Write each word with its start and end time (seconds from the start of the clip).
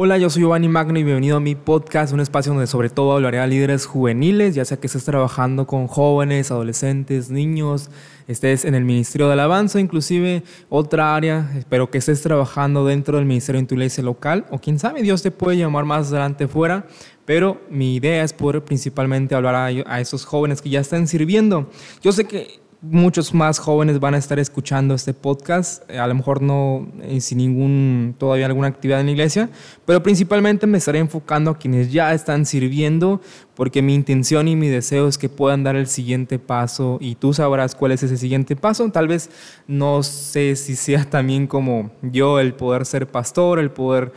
Hola, 0.00 0.16
yo 0.16 0.30
soy 0.30 0.42
Giovanni 0.42 0.68
Magno 0.68 0.96
y 0.96 1.02
bienvenido 1.02 1.38
a 1.38 1.40
mi 1.40 1.56
podcast, 1.56 2.12
un 2.12 2.20
espacio 2.20 2.52
donde 2.52 2.68
sobre 2.68 2.88
todo 2.88 3.14
hablaré 3.14 3.40
a 3.40 3.48
líderes 3.48 3.84
juveniles, 3.84 4.54
ya 4.54 4.64
sea 4.64 4.76
que 4.78 4.86
estés 4.86 5.04
trabajando 5.04 5.66
con 5.66 5.88
jóvenes, 5.88 6.52
adolescentes, 6.52 7.30
niños, 7.30 7.90
estés 8.28 8.64
en 8.64 8.76
el 8.76 8.84
Ministerio 8.84 9.26
de 9.26 9.32
Alabanza, 9.32 9.80
inclusive 9.80 10.44
otra 10.68 11.16
área, 11.16 11.50
espero 11.58 11.90
que 11.90 11.98
estés 11.98 12.22
trabajando 12.22 12.86
dentro 12.86 13.16
del 13.16 13.26
Ministerio 13.26 13.58
en 13.58 13.66
tu 13.66 13.74
local 14.04 14.46
o 14.52 14.60
quién 14.60 14.78
sabe, 14.78 15.02
Dios 15.02 15.20
te 15.20 15.32
puede 15.32 15.56
llamar 15.56 15.84
más 15.84 16.12
adelante 16.12 16.46
fuera, 16.46 16.86
pero 17.24 17.60
mi 17.68 17.96
idea 17.96 18.22
es 18.22 18.32
poder 18.32 18.62
principalmente 18.62 19.34
hablar 19.34 19.56
a 19.84 20.00
esos 20.00 20.24
jóvenes 20.24 20.62
que 20.62 20.70
ya 20.70 20.78
están 20.78 21.08
sirviendo. 21.08 21.68
Yo 22.02 22.12
sé 22.12 22.24
que 22.24 22.60
muchos 22.80 23.34
más 23.34 23.58
jóvenes 23.58 23.98
van 23.98 24.14
a 24.14 24.18
estar 24.18 24.38
escuchando 24.38 24.94
este 24.94 25.12
podcast, 25.12 25.88
a 25.90 26.06
lo 26.06 26.14
mejor 26.14 26.42
no 26.42 26.86
eh, 27.02 27.20
sin 27.20 27.38
ningún, 27.38 28.14
todavía 28.18 28.46
alguna 28.46 28.68
actividad 28.68 29.00
en 29.00 29.06
la 29.06 29.12
iglesia, 29.12 29.50
pero 29.84 30.02
principalmente 30.02 30.66
me 30.66 30.78
estaré 30.78 31.00
enfocando 31.00 31.50
a 31.50 31.58
quienes 31.58 31.90
ya 31.90 32.14
están 32.14 32.46
sirviendo, 32.46 33.20
porque 33.58 33.82
mi 33.82 33.96
intención 33.96 34.46
y 34.46 34.54
mi 34.54 34.68
deseo 34.68 35.08
es 35.08 35.18
que 35.18 35.28
puedan 35.28 35.64
dar 35.64 35.74
el 35.74 35.88
siguiente 35.88 36.38
paso 36.38 36.98
y 37.00 37.16
tú 37.16 37.34
sabrás 37.34 37.74
cuál 37.74 37.90
es 37.90 38.04
ese 38.04 38.16
siguiente 38.16 38.54
paso. 38.54 38.88
Tal 38.92 39.08
vez 39.08 39.30
no 39.66 40.04
sé 40.04 40.54
si 40.54 40.76
sea 40.76 41.04
también 41.10 41.48
como 41.48 41.90
yo 42.00 42.38
el 42.38 42.54
poder 42.54 42.86
ser 42.86 43.08
pastor, 43.08 43.58
el 43.58 43.72
poder 43.72 44.12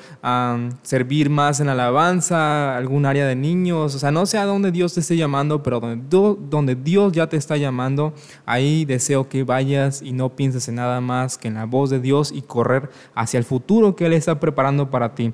servir 0.83 1.31
más 1.31 1.59
en 1.59 1.69
alabanza, 1.69 2.77
algún 2.77 3.07
área 3.07 3.25
de 3.25 3.35
niños, 3.35 3.95
o 3.95 3.97
sea, 3.97 4.11
no 4.11 4.27
sé 4.27 4.37
a 4.37 4.45
dónde 4.45 4.71
Dios 4.71 4.93
te 4.93 4.99
esté 4.99 5.17
llamando, 5.17 5.63
pero 5.63 5.79
donde, 5.79 6.37
donde 6.47 6.75
Dios 6.75 7.11
ya 7.11 7.27
te 7.27 7.37
está 7.37 7.57
llamando, 7.57 8.13
ahí 8.45 8.85
deseo 8.85 9.27
que 9.27 9.43
vayas 9.43 10.03
y 10.03 10.11
no 10.11 10.35
pienses 10.35 10.67
en 10.67 10.75
nada 10.75 11.01
más 11.01 11.39
que 11.39 11.47
en 11.47 11.55
la 11.55 11.65
voz 11.65 11.89
de 11.89 11.99
Dios 11.99 12.31
y 12.31 12.43
correr 12.43 12.91
hacia 13.15 13.39
el 13.39 13.43
futuro 13.43 13.95
que 13.95 14.05
Él 14.05 14.13
está 14.13 14.39
preparando 14.39 14.91
para 14.91 15.15
ti. 15.15 15.33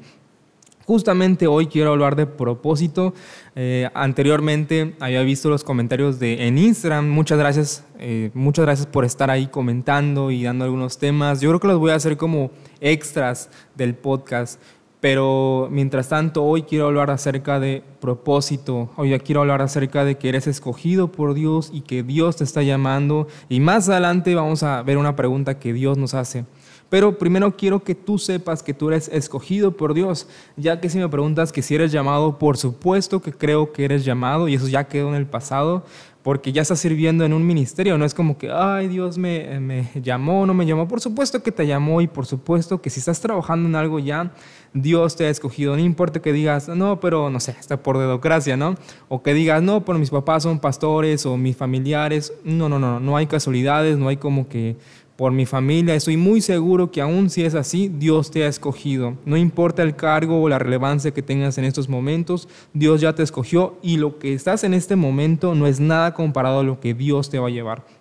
Justamente 0.87 1.47
hoy 1.47 1.67
quiero 1.67 1.91
hablar 1.91 2.15
de 2.15 2.25
propósito. 2.25 3.13
Eh, 3.57 3.89
anteriormente 3.93 4.95
había 5.01 5.21
visto 5.23 5.49
los 5.49 5.65
comentarios 5.65 6.17
de, 6.17 6.47
en 6.47 6.57
Instagram. 6.57 7.09
Muchas 7.09 7.37
gracias, 7.37 7.83
eh, 7.99 8.31
muchas 8.33 8.63
gracias 8.63 8.87
por 8.87 9.03
estar 9.03 9.29
ahí 9.29 9.47
comentando 9.47 10.31
y 10.31 10.43
dando 10.43 10.63
algunos 10.63 10.97
temas. 10.97 11.41
Yo 11.41 11.49
creo 11.49 11.59
que 11.59 11.67
los 11.67 11.79
voy 11.79 11.91
a 11.91 11.95
hacer 11.95 12.15
como 12.15 12.51
extras 12.79 13.49
del 13.75 13.95
podcast. 13.95 14.61
Pero 15.01 15.67
mientras 15.69 16.07
tanto, 16.07 16.45
hoy 16.45 16.63
quiero 16.63 16.85
hablar 16.85 17.11
acerca 17.11 17.59
de 17.59 17.83
propósito. 17.99 18.89
Hoy 18.95 19.19
quiero 19.19 19.41
hablar 19.41 19.61
acerca 19.61 20.05
de 20.05 20.17
que 20.17 20.29
eres 20.29 20.47
escogido 20.47 21.11
por 21.11 21.33
Dios 21.33 21.69
y 21.73 21.81
que 21.81 22.01
Dios 22.01 22.37
te 22.37 22.45
está 22.45 22.63
llamando. 22.63 23.27
Y 23.49 23.59
más 23.59 23.89
adelante 23.89 24.33
vamos 24.35 24.63
a 24.63 24.81
ver 24.83 24.97
una 24.97 25.17
pregunta 25.17 25.59
que 25.59 25.73
Dios 25.73 25.97
nos 25.97 26.13
hace. 26.13 26.45
Pero 26.89 27.17
primero 27.17 27.55
quiero 27.55 27.83
que 27.83 27.95
tú 27.95 28.17
sepas 28.17 28.63
que 28.63 28.73
tú 28.73 28.89
eres 28.89 29.09
escogido 29.09 29.75
por 29.75 29.93
Dios, 29.93 30.27
ya 30.55 30.79
que 30.79 30.89
si 30.89 30.97
me 30.97 31.09
preguntas 31.09 31.51
que 31.51 31.61
si 31.61 31.75
eres 31.75 31.91
llamado, 31.91 32.39
por 32.39 32.57
supuesto 32.57 33.21
que 33.21 33.33
creo 33.33 33.73
que 33.73 33.85
eres 33.85 34.05
llamado 34.05 34.47
y 34.47 34.55
eso 34.55 34.67
ya 34.67 34.87
quedó 34.87 35.09
en 35.09 35.15
el 35.15 35.25
pasado, 35.25 35.83
porque 36.27 36.51
ya 36.51 36.61
estás 36.61 36.79
sirviendo 36.79 37.23
en 37.23 37.31
un 37.31 37.47
ministerio, 37.47 37.97
no 37.97 38.03
es 38.03 38.13
como 38.13 38.37
que, 38.37 38.51
ay, 38.51 38.89
Dios 38.89 39.17
me, 39.17 39.61
me 39.61 39.89
llamó, 40.01 40.45
no 40.45 40.53
me 40.53 40.65
llamó, 40.65 40.85
por 40.85 40.99
supuesto 40.99 41.41
que 41.41 41.53
te 41.53 41.65
llamó 41.65 42.01
y 42.01 42.07
por 42.07 42.25
supuesto 42.25 42.81
que 42.81 42.89
si 42.89 42.99
estás 42.99 43.21
trabajando 43.21 43.69
en 43.69 43.75
algo 43.75 43.99
ya, 43.99 44.33
Dios 44.73 45.15
te 45.15 45.25
ha 45.25 45.29
escogido, 45.29 45.77
no 45.77 45.81
importa 45.81 46.21
que 46.21 46.33
digas, 46.33 46.67
no, 46.67 46.99
pero 46.99 47.29
no 47.29 47.39
sé, 47.39 47.55
está 47.57 47.81
por 47.81 47.97
dedocracia, 47.97 48.57
¿no? 48.57 48.75
O 49.07 49.23
que 49.23 49.33
digas, 49.33 49.63
no, 49.63 49.85
pero 49.85 49.99
mis 49.99 50.09
papás 50.09 50.43
son 50.43 50.59
pastores 50.59 51.25
o 51.25 51.37
mis 51.37 51.55
familiares, 51.55 52.33
no, 52.43 52.67
no, 52.67 52.77
no, 52.77 52.99
no 52.99 53.15
hay 53.15 53.27
casualidades, 53.27 53.97
no 53.97 54.09
hay 54.09 54.17
como 54.17 54.49
que 54.49 54.75
por 55.17 55.31
mi 55.31 55.45
familia. 55.45 55.95
Estoy 55.95 56.15
muy 56.15 56.39
seguro 56.39 56.91
que 56.91 57.01
aún 57.01 57.29
si 57.29 57.43
es 57.43 57.55
así, 57.55 57.89
Dios 57.89 58.31
te 58.31 58.45
ha 58.45 58.47
escogido. 58.47 59.17
No 59.25 59.35
importa 59.35 59.83
el 59.83 59.95
cargo 59.95 60.41
o 60.41 60.47
la 60.47 60.59
relevancia 60.59 61.11
que 61.11 61.23
tengas 61.23 61.57
en 61.57 61.65
estos 61.65 61.89
momentos, 61.89 62.47
Dios 62.73 63.01
ya 63.01 63.13
te 63.13 63.23
escogió 63.23 63.77
y 63.81 63.97
lo 63.97 64.19
que 64.19 64.33
estás 64.33 64.63
en 64.63 64.73
este 64.73 64.95
momento 64.95 65.55
no 65.55 65.67
es 65.67 65.79
nada 65.79 66.13
comparado 66.13 66.59
a 66.59 66.63
lo 66.63 66.79
que 66.79 66.93
Dios 66.93 67.29
te 67.29 67.39
va 67.39 67.47
a 67.47 67.51
llevar. 67.51 67.96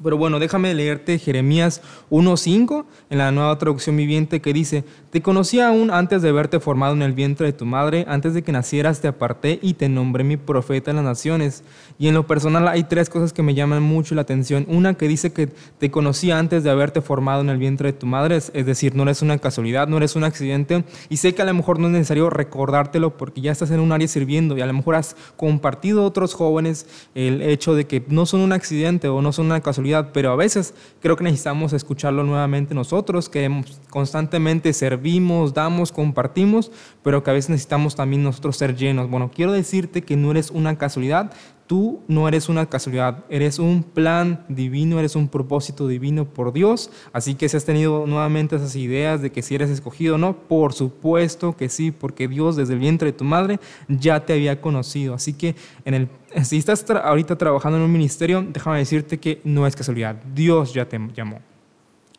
Pero 0.00 0.16
bueno, 0.16 0.38
déjame 0.38 0.74
leerte 0.74 1.18
Jeremías 1.18 1.82
1.5 2.10 2.84
en 3.10 3.18
la 3.18 3.32
nueva 3.32 3.58
traducción 3.58 3.96
viviente 3.96 4.40
que 4.40 4.52
dice, 4.52 4.84
Te 5.10 5.22
conocí 5.22 5.58
aún 5.58 5.90
antes 5.90 6.22
de 6.22 6.28
haberte 6.28 6.60
formado 6.60 6.94
en 6.94 7.02
el 7.02 7.14
vientre 7.14 7.46
de 7.46 7.52
tu 7.52 7.66
madre, 7.66 8.04
antes 8.08 8.32
de 8.32 8.42
que 8.42 8.52
nacieras 8.52 9.00
te 9.00 9.08
aparté 9.08 9.58
y 9.60 9.74
te 9.74 9.88
nombré 9.88 10.22
mi 10.22 10.36
profeta 10.36 10.90
en 10.90 10.98
las 10.98 11.04
naciones. 11.04 11.64
Y 11.98 12.06
en 12.06 12.14
lo 12.14 12.28
personal 12.28 12.68
hay 12.68 12.84
tres 12.84 13.10
cosas 13.10 13.32
que 13.32 13.42
me 13.42 13.54
llaman 13.54 13.82
mucho 13.82 14.14
la 14.14 14.22
atención. 14.22 14.66
Una 14.68 14.94
que 14.94 15.08
dice 15.08 15.32
que 15.32 15.48
te 15.78 15.90
conocí 15.90 16.30
antes 16.30 16.62
de 16.62 16.70
haberte 16.70 17.00
formado 17.00 17.40
en 17.40 17.50
el 17.50 17.58
vientre 17.58 17.90
de 17.90 17.98
tu 17.98 18.06
madre, 18.06 18.36
es 18.36 18.52
decir, 18.52 18.94
no 18.94 19.02
eres 19.02 19.22
una 19.22 19.38
casualidad, 19.38 19.88
no 19.88 19.96
eres 19.96 20.14
un 20.14 20.22
accidente. 20.22 20.84
Y 21.08 21.16
sé 21.16 21.34
que 21.34 21.42
a 21.42 21.44
lo 21.44 21.54
mejor 21.54 21.80
no 21.80 21.88
es 21.88 21.92
necesario 21.92 22.30
recordártelo 22.30 23.16
porque 23.16 23.40
ya 23.40 23.50
estás 23.50 23.72
en 23.72 23.80
un 23.80 23.90
área 23.90 24.06
sirviendo 24.06 24.56
y 24.56 24.60
a 24.60 24.66
lo 24.66 24.74
mejor 24.74 24.94
has 24.94 25.16
compartido 25.36 26.02
a 26.02 26.06
otros 26.06 26.34
jóvenes 26.34 26.86
el 27.16 27.42
hecho 27.42 27.74
de 27.74 27.88
que 27.88 28.04
no 28.06 28.26
son 28.26 28.42
un 28.42 28.52
accidente 28.52 29.08
o 29.08 29.22
no 29.22 29.32
son 29.32 29.46
una 29.46 29.60
casualidad 29.60 29.87
pero 30.12 30.32
a 30.32 30.36
veces 30.36 30.74
creo 31.00 31.16
que 31.16 31.24
necesitamos 31.24 31.72
escucharlo 31.72 32.24
nuevamente 32.24 32.74
nosotros, 32.74 33.28
que 33.28 33.64
constantemente 33.90 34.72
servimos, 34.72 35.54
damos, 35.54 35.92
compartimos, 35.92 36.70
pero 37.02 37.22
que 37.22 37.30
a 37.30 37.34
veces 37.34 37.50
necesitamos 37.50 37.94
también 37.94 38.22
nosotros 38.22 38.56
ser 38.56 38.76
llenos. 38.76 39.10
Bueno, 39.10 39.30
quiero 39.34 39.52
decirte 39.52 40.02
que 40.02 40.16
no 40.16 40.30
eres 40.30 40.50
una 40.50 40.76
casualidad, 40.78 41.32
Tú 41.68 42.00
no 42.08 42.26
eres 42.26 42.48
una 42.48 42.64
casualidad, 42.64 43.26
eres 43.28 43.58
un 43.58 43.82
plan 43.82 44.42
divino, 44.48 44.98
eres 44.98 45.14
un 45.14 45.28
propósito 45.28 45.86
divino 45.86 46.24
por 46.24 46.54
Dios. 46.54 46.90
Así 47.12 47.34
que 47.34 47.46
si 47.46 47.58
has 47.58 47.66
tenido 47.66 48.06
nuevamente 48.06 48.56
esas 48.56 48.74
ideas 48.74 49.20
de 49.20 49.30
que 49.30 49.42
si 49.42 49.54
eres 49.54 49.68
escogido 49.68 50.14
o 50.14 50.18
no, 50.18 50.34
por 50.34 50.72
supuesto 50.72 51.58
que 51.58 51.68
sí, 51.68 51.90
porque 51.90 52.26
Dios 52.26 52.56
desde 52.56 52.72
el 52.72 52.78
vientre 52.78 53.12
de 53.12 53.18
tu 53.18 53.24
madre 53.24 53.60
ya 53.86 54.24
te 54.24 54.32
había 54.32 54.62
conocido. 54.62 55.12
Así 55.12 55.34
que 55.34 55.56
en 55.84 55.92
el, 55.92 56.08
si 56.44 56.58
estás 56.58 56.84
ahorita 56.90 57.36
trabajando 57.36 57.78
en 57.78 57.84
un 57.84 57.92
ministerio, 57.92 58.44
déjame 58.46 58.78
decirte 58.78 59.18
que 59.18 59.40
no 59.44 59.66
es 59.66 59.74
casualidad, 59.74 60.16
Dios 60.34 60.74
ya 60.74 60.88
te 60.88 61.00
llamó. 61.14 61.40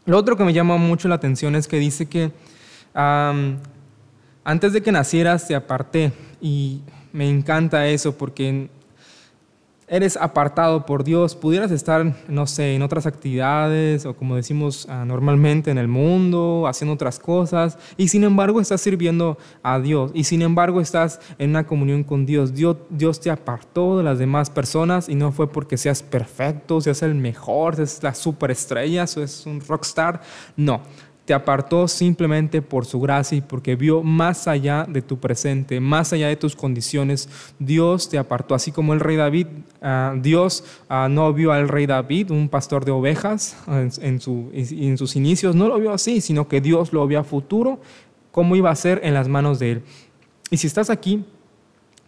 Lo 0.05 0.17
otro 0.17 0.35
que 0.35 0.43
me 0.43 0.53
llama 0.53 0.77
mucho 0.77 1.07
la 1.07 1.15
atención 1.15 1.55
es 1.55 1.67
que 1.67 1.77
dice 1.77 2.07
que 2.07 2.31
antes 4.43 4.73
de 4.73 4.81
que 4.81 4.91
nacieras 4.91 5.47
te 5.47 5.55
aparté 5.55 6.11
y 6.41 6.81
me 7.13 7.29
encanta 7.29 7.87
eso 7.87 8.17
porque 8.17 8.69
eres 9.89 10.17
apartado 10.17 10.85
por 10.85 11.03
Dios, 11.03 11.35
pudieras 11.35 11.71
estar, 11.71 12.15
no 12.27 12.47
sé, 12.47 12.75
en 12.75 12.81
otras 12.81 13.05
actividades 13.05 14.05
o 14.05 14.15
como 14.15 14.35
decimos 14.35 14.87
ah, 14.89 15.03
normalmente 15.05 15.71
en 15.71 15.77
el 15.77 15.87
mundo, 15.87 16.65
haciendo 16.67 16.93
otras 16.93 17.19
cosas, 17.19 17.77
y 17.97 18.07
sin 18.07 18.23
embargo 18.23 18.61
estás 18.61 18.81
sirviendo 18.81 19.37
a 19.63 19.79
Dios, 19.79 20.11
y 20.13 20.23
sin 20.23 20.41
embargo 20.41 20.81
estás 20.81 21.19
en 21.37 21.51
una 21.51 21.65
comunión 21.65 22.03
con 22.03 22.25
Dios. 22.25 22.53
Dios, 22.53 22.77
Dios 22.89 23.19
te 23.19 23.31
apartó 23.31 23.97
de 23.97 24.03
las 24.03 24.19
demás 24.19 24.49
personas 24.49 25.09
y 25.09 25.15
no 25.15 25.31
fue 25.31 25.51
porque 25.51 25.77
seas 25.77 26.03
perfecto, 26.03 26.81
seas 26.81 27.01
el 27.01 27.15
mejor, 27.15 27.75
seas 27.75 28.01
la 28.03 28.13
superestrella, 28.13 29.07
seas 29.07 29.45
un 29.45 29.61
rockstar, 29.61 30.21
no 30.55 30.81
te 31.29 31.35
apartó 31.35 31.87
simplemente 31.87 32.63
por 32.63 32.87
su 32.87 32.99
gracia 32.99 33.37
y 33.37 33.41
porque 33.41 33.75
vio 33.75 34.01
más 34.01 34.47
allá 34.47 34.87
de 34.89 35.03
tu 35.03 35.19
presente, 35.19 35.79
más 35.79 36.11
allá 36.11 36.27
de 36.27 36.35
tus 36.35 36.55
condiciones. 36.55 37.29
Dios 37.59 38.09
te 38.09 38.17
apartó, 38.17 38.55
así 38.55 38.71
como 38.71 38.95
el 38.95 38.99
rey 38.99 39.15
David. 39.15 39.45
Ah, 39.79 40.15
Dios 40.19 40.63
ah, 40.89 41.07
no 41.07 41.31
vio 41.31 41.51
al 41.51 41.67
rey 41.67 41.85
David, 41.85 42.31
un 42.31 42.49
pastor 42.49 42.83
de 42.83 42.89
ovejas, 42.89 43.55
en, 43.67 43.91
en 44.01 44.97
sus 44.97 45.15
inicios, 45.15 45.53
no 45.55 45.67
lo 45.67 45.79
vio 45.79 45.93
así, 45.93 46.19
sino 46.19 46.47
que 46.47 46.61
Dios 46.61 46.93
lo 46.93 47.05
vio 47.05 47.19
a 47.19 47.23
futuro, 47.23 47.79
cómo 48.31 48.55
iba 48.55 48.71
a 48.71 48.75
ser 48.75 48.99
en 49.03 49.13
las 49.13 49.27
manos 49.27 49.59
de 49.59 49.73
él. 49.73 49.83
Y 50.49 50.57
si 50.57 50.65
estás 50.65 50.89
aquí, 50.89 51.23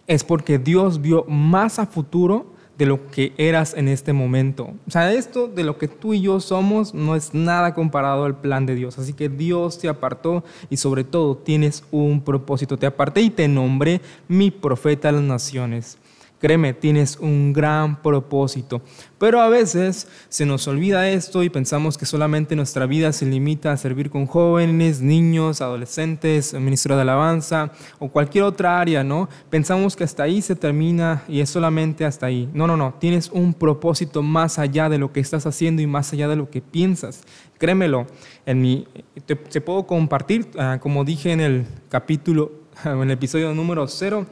es 0.07 0.23
porque 0.23 0.57
Dios 0.57 0.99
vio 0.99 1.25
más 1.25 1.77
a 1.77 1.85
futuro 1.85 2.50
de 2.77 2.85
lo 2.85 3.09
que 3.11 3.33
eras 3.37 3.73
en 3.75 3.87
este 3.87 4.13
momento. 4.13 4.73
O 4.87 4.91
sea, 4.91 5.11
esto 5.13 5.47
de 5.47 5.63
lo 5.63 5.77
que 5.77 5.87
tú 5.87 6.13
y 6.13 6.21
yo 6.21 6.39
somos 6.39 6.93
no 6.93 7.15
es 7.15 7.33
nada 7.33 7.73
comparado 7.73 8.25
al 8.25 8.39
plan 8.39 8.65
de 8.65 8.75
Dios. 8.75 8.97
Así 8.97 9.13
que 9.13 9.29
Dios 9.29 9.77
te 9.77 9.87
apartó 9.87 10.43
y 10.69 10.77
sobre 10.77 11.03
todo 11.03 11.37
tienes 11.37 11.83
un 11.91 12.21
propósito. 12.21 12.77
Te 12.77 12.85
aparté 12.85 13.21
y 13.21 13.29
te 13.29 13.47
nombré 13.47 14.01
mi 14.27 14.51
profeta 14.51 15.09
a 15.09 15.11
las 15.11 15.21
naciones. 15.21 15.97
Créeme, 16.41 16.73
tienes 16.73 17.17
un 17.17 17.53
gran 17.53 18.01
propósito. 18.01 18.81
Pero 19.19 19.41
a 19.41 19.49
veces 19.49 20.07
se 20.27 20.47
nos 20.47 20.67
olvida 20.67 21.07
esto 21.07 21.43
y 21.43 21.51
pensamos 21.51 21.99
que 21.99 22.07
solamente 22.07 22.55
nuestra 22.55 22.87
vida 22.87 23.13
se 23.13 23.27
limita 23.27 23.71
a 23.71 23.77
servir 23.77 24.09
con 24.09 24.25
jóvenes, 24.25 25.01
niños, 25.01 25.61
adolescentes, 25.61 26.55
ministro 26.55 26.95
de 26.95 27.03
alabanza 27.03 27.71
o 27.99 28.07
cualquier 28.07 28.45
otra 28.45 28.81
área, 28.81 29.03
¿no? 29.03 29.29
Pensamos 29.51 29.95
que 29.95 30.03
hasta 30.03 30.23
ahí 30.23 30.41
se 30.41 30.55
termina 30.55 31.21
y 31.27 31.41
es 31.41 31.49
solamente 31.51 32.05
hasta 32.05 32.25
ahí. 32.25 32.49
No, 32.55 32.65
no, 32.65 32.75
no. 32.75 32.95
Tienes 32.99 33.29
un 33.29 33.53
propósito 33.53 34.23
más 34.23 34.57
allá 34.57 34.89
de 34.89 34.97
lo 34.97 35.13
que 35.13 35.19
estás 35.19 35.45
haciendo 35.45 35.83
y 35.83 35.87
más 35.87 36.11
allá 36.11 36.27
de 36.27 36.37
lo 36.37 36.49
que 36.49 36.61
piensas. 36.61 37.21
Créemelo. 37.59 38.07
En 38.47 38.63
mi, 38.63 38.87
te, 39.27 39.35
puedo 39.35 39.85
compartir, 39.85 40.49
ah, 40.57 40.79
como 40.81 41.05
dije 41.05 41.33
en 41.33 41.41
el 41.41 41.65
capítulo, 41.89 42.51
en 42.83 42.99
el 43.03 43.11
episodio 43.11 43.53
número 43.53 43.87
cero 43.87 44.25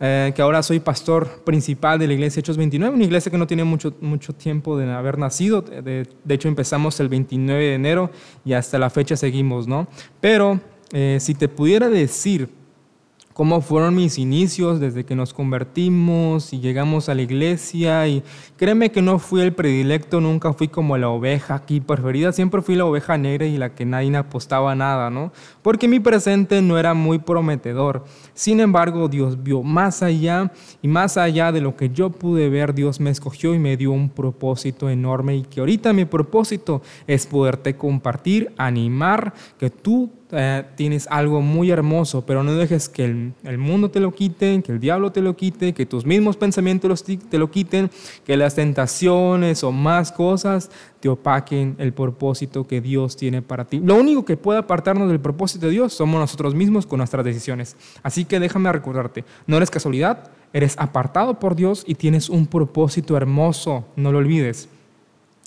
eh, 0.00 0.32
que 0.34 0.42
ahora 0.42 0.62
soy 0.62 0.80
pastor 0.80 1.42
principal 1.44 1.98
de 1.98 2.06
la 2.06 2.12
iglesia 2.12 2.40
Hechos 2.40 2.56
29, 2.56 2.94
una 2.94 3.04
iglesia 3.04 3.32
que 3.32 3.38
no 3.38 3.46
tiene 3.46 3.64
mucho, 3.64 3.94
mucho 4.00 4.32
tiempo 4.32 4.76
de 4.76 4.90
haber 4.92 5.18
nacido. 5.18 5.62
De, 5.62 6.06
hecho, 6.28 6.48
empezamos 6.48 7.00
el 7.00 7.08
29 7.08 7.64
de 7.64 7.74
enero 7.74 8.10
y 8.44 8.52
hasta 8.52 8.78
la 8.78 8.90
fecha 8.90 9.16
seguimos, 9.16 9.66
¿no? 9.66 9.88
Pero 10.20 10.60
eh, 10.92 11.18
si 11.20 11.34
te 11.34 11.48
pudiera 11.48 11.88
decir 11.88 12.48
cómo 13.38 13.60
fueron 13.60 13.94
mis 13.94 14.18
inicios 14.18 14.80
desde 14.80 15.04
que 15.04 15.14
nos 15.14 15.32
convertimos 15.32 16.52
y 16.52 16.58
llegamos 16.58 17.08
a 17.08 17.14
la 17.14 17.22
iglesia. 17.22 18.08
Y 18.08 18.24
créeme 18.56 18.90
que 18.90 19.00
no 19.00 19.20
fui 19.20 19.42
el 19.42 19.52
predilecto, 19.52 20.20
nunca 20.20 20.52
fui 20.52 20.66
como 20.66 20.98
la 20.98 21.08
oveja 21.08 21.54
aquí 21.54 21.80
preferida, 21.80 22.32
siempre 22.32 22.62
fui 22.62 22.74
la 22.74 22.84
oveja 22.84 23.16
negra 23.16 23.46
y 23.46 23.56
la 23.56 23.76
que 23.76 23.84
nadie 23.84 24.16
apostaba 24.16 24.74
nada, 24.74 25.08
¿no? 25.08 25.30
Porque 25.62 25.86
mi 25.86 26.00
presente 26.00 26.60
no 26.62 26.80
era 26.80 26.94
muy 26.94 27.20
prometedor. 27.20 28.04
Sin 28.34 28.58
embargo, 28.58 29.06
Dios 29.06 29.40
vio 29.40 29.62
más 29.62 30.02
allá 30.02 30.50
y 30.82 30.88
más 30.88 31.16
allá 31.16 31.52
de 31.52 31.60
lo 31.60 31.76
que 31.76 31.90
yo 31.90 32.10
pude 32.10 32.48
ver, 32.48 32.74
Dios 32.74 32.98
me 32.98 33.10
escogió 33.10 33.54
y 33.54 33.60
me 33.60 33.76
dio 33.76 33.92
un 33.92 34.10
propósito 34.10 34.90
enorme 34.90 35.36
y 35.36 35.42
que 35.42 35.60
ahorita 35.60 35.92
mi 35.92 36.06
propósito 36.06 36.82
es 37.06 37.28
poderte 37.28 37.76
compartir, 37.76 38.52
animar, 38.56 39.32
que 39.60 39.70
tú 39.70 40.10
eh, 40.30 40.62
tienes 40.76 41.06
algo 41.10 41.40
muy 41.40 41.70
hermoso, 41.70 42.26
pero 42.26 42.42
no 42.42 42.52
dejes 42.54 42.90
que 42.90 43.04
el, 43.04 43.58
mundo 43.58 43.90
te 43.90 43.98
lo 43.98 44.12
quite, 44.14 44.62
que 44.62 44.72
el 44.72 44.78
diablo 44.78 45.10
te 45.10 45.22
lo 45.22 45.34
quite, 45.34 45.72
que 45.72 45.86
tus 45.86 46.04
mismos 46.04 46.36
pensamientos 46.36 47.02
te 47.02 47.38
lo 47.38 47.50
quiten, 47.50 47.90
que 48.26 48.36
las 48.36 48.54
tentaciones 48.54 49.64
o 49.64 49.72
más 49.72 50.12
cosas 50.12 50.70
te 51.00 51.08
opaquen 51.08 51.76
el 51.78 51.94
propósito 51.94 52.66
que 52.66 52.82
Dios 52.82 53.16
tiene 53.16 53.40
para 53.40 53.64
ti. 53.64 53.80
Lo 53.82 53.94
único 53.94 54.26
que 54.26 54.36
puede 54.36 54.58
apartarnos 54.58 55.08
del 55.08 55.18
propósito 55.18 55.64
de 55.64 55.72
Dios 55.72 55.94
somos 55.94 56.20
nosotros 56.20 56.54
mismos 56.54 56.84
con 56.84 56.98
nuestras 56.98 57.24
decisiones. 57.24 57.74
Así 58.02 58.26
que 58.26 58.38
déjame 58.38 58.70
recordarte, 58.70 59.24
no 59.46 59.56
eres 59.56 59.70
casualidad, 59.70 60.30
eres 60.52 60.74
apartado 60.78 61.38
por 61.38 61.56
Dios 61.56 61.84
y 61.86 61.94
tienes 61.94 62.28
un 62.28 62.46
propósito 62.46 63.16
hermoso, 63.16 63.86
no 63.96 64.12
lo 64.12 64.18
olvides. 64.18 64.68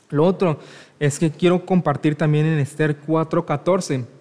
Lo 0.10 0.26
otro 0.26 0.58
es 1.00 1.20
que 1.20 1.30
quiero 1.30 1.68
compartir 1.68 2.16
también 2.16 2.48
en 2.48 2.58
Esther 2.58 3.00
4:14 3.00 4.21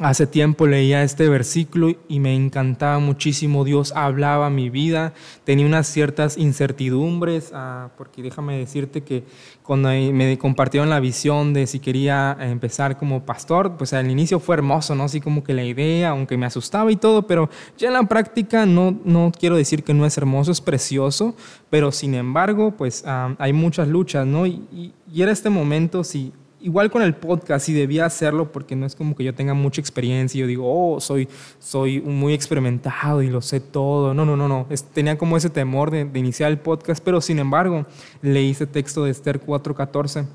Hace 0.00 0.26
tiempo 0.26 0.66
leía 0.66 1.02
este 1.02 1.28
versículo 1.28 1.94
y 2.08 2.20
me 2.20 2.34
encantaba 2.34 2.98
muchísimo. 3.00 3.64
Dios 3.64 3.92
hablaba 3.94 4.48
mi 4.48 4.70
vida, 4.70 5.12
tenía 5.44 5.66
unas 5.66 5.88
ciertas 5.88 6.38
incertidumbres, 6.38 7.50
ah, 7.52 7.90
porque 7.98 8.22
déjame 8.22 8.56
decirte 8.56 9.02
que 9.02 9.24
cuando 9.62 9.90
me 9.90 10.38
compartieron 10.38 10.88
la 10.88 11.00
visión 11.00 11.52
de 11.52 11.66
si 11.66 11.80
quería 11.80 12.34
empezar 12.40 12.96
como 12.96 13.26
pastor, 13.26 13.76
pues 13.76 13.92
al 13.92 14.10
inicio 14.10 14.40
fue 14.40 14.54
hermoso, 14.56 14.94
¿no? 14.94 15.04
Así 15.04 15.20
como 15.20 15.44
que 15.44 15.52
la 15.52 15.64
idea, 15.64 16.08
aunque 16.08 16.38
me 16.38 16.46
asustaba 16.46 16.90
y 16.90 16.96
todo, 16.96 17.26
pero 17.26 17.50
ya 17.76 17.88
en 17.88 17.92
la 17.92 18.04
práctica 18.04 18.64
no, 18.64 18.98
no 19.04 19.30
quiero 19.38 19.56
decir 19.56 19.84
que 19.84 19.92
no 19.92 20.06
es 20.06 20.16
hermoso, 20.16 20.50
es 20.50 20.62
precioso, 20.62 21.34
pero 21.68 21.92
sin 21.92 22.14
embargo, 22.14 22.70
pues 22.70 23.04
ah, 23.06 23.34
hay 23.38 23.52
muchas 23.52 23.86
luchas, 23.86 24.26
¿no? 24.26 24.46
Y, 24.46 24.62
y, 24.72 24.94
era 25.20 25.30
este 25.30 25.50
momento, 25.50 26.04
si 26.04 26.32
igual 26.60 26.90
con 26.90 27.02
el 27.02 27.14
podcast, 27.14 27.66
sí 27.66 27.72
debía 27.72 28.06
hacerlo 28.06 28.52
porque 28.52 28.76
no 28.76 28.86
es 28.86 28.94
como 28.94 29.14
que 29.14 29.24
yo 29.24 29.34
tenga 29.34 29.54
mucha 29.54 29.80
experiencia 29.80 30.38
y 30.38 30.40
yo 30.42 30.46
digo, 30.46 30.64
oh, 30.66 31.00
soy, 31.00 31.28
soy 31.58 32.00
muy 32.00 32.34
experimentado 32.34 33.22
y 33.22 33.28
lo 33.28 33.40
sé 33.40 33.60
todo. 33.60 34.14
No, 34.14 34.24
no, 34.24 34.36
no, 34.36 34.48
no. 34.48 34.66
tenía 34.92 35.18
como 35.18 35.36
ese 35.36 35.50
temor 35.50 35.90
de, 35.90 36.08
iniciar 36.18 36.50
el 36.50 36.58
podcast, 36.58 37.02
pero 37.02 37.20
sin 37.20 37.38
embargo, 37.38 37.86
leí 38.22 38.50
ese 38.50 38.66
texto 38.66 39.04
de 39.04 39.10
Esther 39.10 39.40
4:14. 39.40 40.26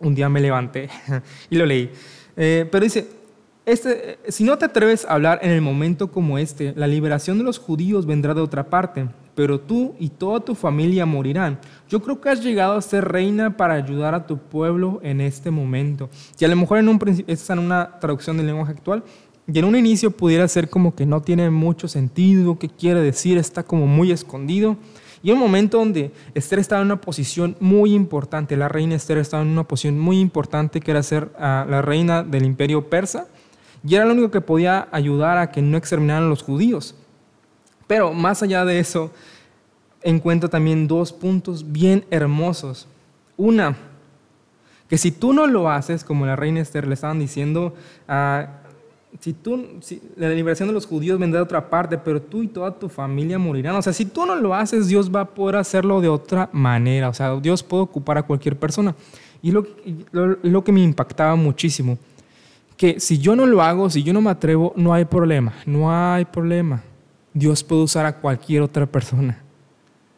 Un 0.00 0.14
día 0.14 0.28
me 0.28 0.40
levanté 0.40 0.88
y 1.50 1.56
lo 1.56 1.66
leí. 1.66 1.90
Eh, 2.36 2.66
pero 2.70 2.84
dice, 2.84 3.06
este, 3.66 4.18
si 4.28 4.44
no 4.44 4.58
te 4.58 4.64
atreves 4.64 5.04
a 5.04 5.14
hablar 5.14 5.38
en 5.42 5.50
el 5.50 5.60
momento 5.60 6.10
como 6.10 6.38
este, 6.38 6.72
la 6.76 6.86
liberación 6.86 7.38
de 7.38 7.44
los 7.44 7.58
judíos 7.58 8.06
vendrá 8.06 8.34
de 8.34 8.40
otra 8.40 8.68
parte 8.68 9.08
pero 9.34 9.60
tú 9.60 9.94
y 9.98 10.08
toda 10.08 10.40
tu 10.40 10.54
familia 10.54 11.06
morirán. 11.06 11.58
Yo 11.88 12.02
creo 12.02 12.20
que 12.20 12.28
has 12.28 12.42
llegado 12.42 12.74
a 12.74 12.82
ser 12.82 13.06
reina 13.08 13.56
para 13.56 13.74
ayudar 13.74 14.14
a 14.14 14.26
tu 14.26 14.38
pueblo 14.38 15.00
en 15.02 15.20
este 15.20 15.50
momento. 15.50 16.10
Y 16.38 16.44
a 16.44 16.48
lo 16.48 16.56
mejor 16.56 16.78
en 16.78 16.88
un 16.88 16.98
principio, 16.98 17.32
esta 17.32 17.54
es 17.54 17.58
una 17.58 17.98
traducción 17.98 18.36
del 18.36 18.46
lenguaje 18.46 18.72
actual, 18.72 19.04
y 19.52 19.58
en 19.58 19.64
un 19.64 19.74
inicio 19.74 20.10
pudiera 20.12 20.46
ser 20.46 20.68
como 20.68 20.94
que 20.94 21.04
no 21.04 21.20
tiene 21.20 21.50
mucho 21.50 21.88
sentido, 21.88 22.58
qué 22.58 22.68
quiere 22.68 23.00
decir, 23.00 23.38
está 23.38 23.62
como 23.64 23.86
muy 23.86 24.12
escondido. 24.12 24.76
Y 25.24 25.30
un 25.30 25.38
momento 25.38 25.78
donde 25.78 26.12
Esther 26.34 26.58
estaba 26.58 26.80
en 26.80 26.86
una 26.86 27.00
posición 27.00 27.56
muy 27.60 27.92
importante, 27.92 28.56
la 28.56 28.68
reina 28.68 28.94
Esther 28.94 29.18
estaba 29.18 29.42
en 29.42 29.50
una 29.50 29.66
posición 29.66 29.98
muy 29.98 30.18
importante 30.20 30.80
que 30.80 30.90
era 30.90 31.02
ser 31.02 31.30
ah, 31.38 31.66
la 31.68 31.82
reina 31.82 32.22
del 32.22 32.44
imperio 32.44 32.88
persa, 32.88 33.28
y 33.84 33.94
era 33.94 34.04
lo 34.04 34.12
único 34.12 34.30
que 34.30 34.40
podía 34.40 34.88
ayudar 34.92 35.38
a 35.38 35.50
que 35.50 35.62
no 35.62 35.76
exterminaran 35.76 36.24
a 36.24 36.28
los 36.28 36.42
judíos. 36.42 36.94
Pero 37.86 38.12
más 38.12 38.42
allá 38.42 38.64
de 38.64 38.78
eso, 38.78 39.10
encuentro 40.02 40.48
también 40.48 40.86
dos 40.86 41.12
puntos 41.12 41.72
bien 41.72 42.04
hermosos. 42.10 42.86
Una, 43.36 43.76
que 44.88 44.98
si 44.98 45.10
tú 45.10 45.32
no 45.32 45.46
lo 45.46 45.70
haces, 45.70 46.04
como 46.04 46.26
la 46.26 46.36
reina 46.36 46.60
Esther 46.60 46.86
le 46.86 46.94
estaban 46.94 47.18
diciendo, 47.18 47.74
ah, 48.06 48.46
si 49.20 49.32
tú, 49.32 49.80
la 50.16 50.28
liberación 50.30 50.68
de 50.68 50.74
los 50.74 50.86
judíos 50.86 51.18
vendrá 51.18 51.40
de 51.40 51.44
otra 51.44 51.68
parte, 51.68 51.98
pero 51.98 52.22
tú 52.22 52.42
y 52.42 52.48
toda 52.48 52.78
tu 52.78 52.88
familia 52.88 53.38
morirán. 53.38 53.76
O 53.76 53.82
sea, 53.82 53.92
si 53.92 54.04
tú 54.04 54.24
no 54.24 54.36
lo 54.36 54.54
haces, 54.54 54.88
Dios 54.88 55.14
va 55.14 55.22
a 55.22 55.28
poder 55.28 55.56
hacerlo 55.56 56.00
de 56.00 56.08
otra 56.08 56.48
manera. 56.52 57.08
O 57.08 57.14
sea, 57.14 57.36
Dios 57.36 57.62
puede 57.62 57.82
ocupar 57.82 58.18
a 58.18 58.22
cualquier 58.22 58.58
persona. 58.58 58.94
Y 59.42 59.50
lo, 59.50 59.66
lo 60.12 60.64
que 60.64 60.72
me 60.72 60.82
impactaba 60.82 61.36
muchísimo, 61.36 61.98
que 62.82 62.98
si 62.98 63.18
yo 63.18 63.36
no 63.36 63.46
lo 63.46 63.62
hago, 63.62 63.88
si 63.90 64.02
yo 64.02 64.12
no 64.12 64.20
me 64.20 64.30
atrevo, 64.30 64.72
no 64.74 64.92
hay 64.92 65.04
problema, 65.04 65.52
no 65.66 65.92
hay 65.92 66.24
problema. 66.24 66.82
Dios 67.32 67.62
puede 67.62 67.82
usar 67.82 68.06
a 68.06 68.16
cualquier 68.16 68.60
otra 68.60 68.86
persona. 68.86 69.38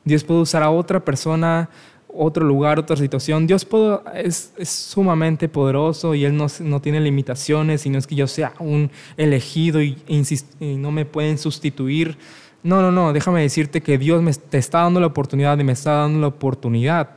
Dios 0.03 0.25
puede 0.25 0.41
usar 0.41 0.63
a 0.63 0.71
otra 0.71 1.05
persona, 1.05 1.69
otro 2.09 2.43
lugar, 2.47 2.79
otra 2.79 2.97
situación. 2.97 3.47
Dios 3.47 3.67
es, 4.15 4.55
sumamente 4.63 5.47
poderoso 5.47 6.15
y 6.15 6.25
Él 6.25 6.35
no, 6.35 6.47
no, 6.61 6.81
tiene 6.81 7.01
limitaciones 7.03 7.85
y 7.85 7.91
no 7.91 7.99
es 7.99 8.07
que 8.07 8.15
yo 8.15 8.27
sea 8.27 8.55
un 8.59 8.91
elegido 9.19 9.83
y, 9.83 9.99
y, 10.09 10.77
no 10.77 10.91
me 10.91 11.05
pueden 11.05 11.37
sustituir. 11.37 12.17
No, 12.63 12.81
no, 12.81 12.91
no, 12.91 13.13
déjame 13.13 13.43
decirte 13.43 13.83
que 13.83 13.99
Dios 13.99 14.23
me, 14.23 14.33
te 14.33 14.57
está 14.57 14.85
dando 14.85 15.01
la 15.01 15.09
oportunidad 15.09 15.59
y 15.59 15.65
me 15.65 15.73
está 15.73 15.97
dando 15.97 16.19
la 16.19 16.29
oportunidad. 16.29 17.11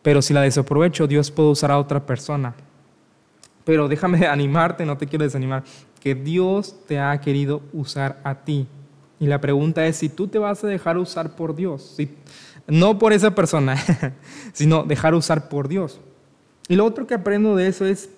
Pero 0.00 0.22
si 0.22 0.32
la 0.32 0.40
desaprovecho, 0.40 1.06
Dios 1.06 1.30
puede 1.30 1.50
usar 1.50 1.70
a 1.70 1.78
otra 1.78 2.06
persona. 2.06 2.54
Pero 3.68 3.86
déjame 3.86 4.26
animarte, 4.26 4.86
no 4.86 4.96
te 4.96 5.06
quiero 5.06 5.26
desanimar, 5.26 5.62
que 6.00 6.14
Dios 6.14 6.74
te 6.86 6.98
ha 6.98 7.20
querido 7.20 7.60
usar 7.74 8.18
a 8.24 8.36
ti 8.36 8.66
y 9.20 9.26
la 9.26 9.42
pregunta 9.42 9.86
es 9.86 9.96
si 9.96 10.08
tú 10.08 10.26
te 10.26 10.38
vas 10.38 10.64
a 10.64 10.68
dejar 10.68 10.96
usar 10.96 11.36
por 11.36 11.54
Dios, 11.54 11.98
no 12.66 12.98
por 12.98 13.12
esa 13.12 13.34
persona, 13.34 13.76
sino 14.54 14.84
dejar 14.84 15.14
usar 15.14 15.50
por 15.50 15.68
Dios. 15.68 16.00
Y 16.66 16.76
lo 16.76 16.86
otro 16.86 17.06
que 17.06 17.12
aprendo 17.12 17.56
de 17.56 17.66
eso 17.66 17.84
es, 17.84 18.08